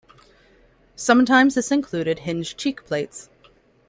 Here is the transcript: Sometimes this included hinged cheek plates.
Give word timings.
Sometimes 0.95 1.53
this 1.53 1.71
included 1.71 2.21
hinged 2.21 2.57
cheek 2.57 2.85
plates. 2.85 3.29